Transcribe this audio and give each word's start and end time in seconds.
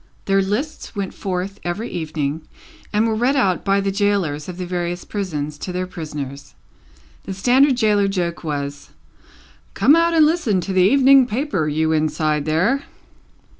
Their 0.25 0.41
lists 0.41 0.95
went 0.95 1.13
forth 1.13 1.59
every 1.63 1.87
evening, 1.91 2.41
and 2.91 3.07
were 3.07 3.13
read 3.13 3.35
out 3.35 3.63
by 3.63 3.79
the 3.79 3.91
gaolers 3.91 4.49
of 4.49 4.57
the 4.57 4.65
various 4.65 5.05
prisons 5.05 5.59
to 5.59 5.71
their 5.71 5.85
prisoners. 5.85 6.55
The 7.25 7.35
standard 7.35 7.77
gaoler 7.77 8.07
joke 8.07 8.43
was, 8.43 8.89
"Come 9.75 9.95
out 9.95 10.15
and 10.15 10.25
listen 10.25 10.59
to 10.61 10.73
the 10.73 10.81
Evening 10.81 11.27
Paper, 11.27 11.67
you 11.67 11.91
inside 11.91 12.45
there!" 12.45 12.85